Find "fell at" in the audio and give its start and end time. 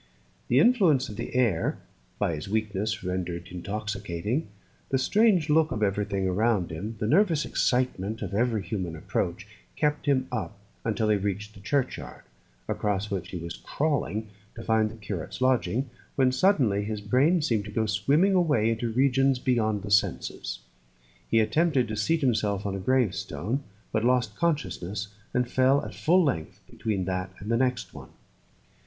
25.47-25.93